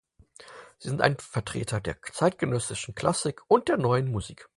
Sie 0.79 0.89
sind 0.89 0.99
ein 0.99 1.15
Vertreter 1.19 1.79
der 1.79 2.01
zeitgenössischen 2.01 2.95
Klassik 2.95 3.43
und 3.49 3.67
der 3.69 3.77
Neuen 3.77 4.09
Musik. 4.09 4.49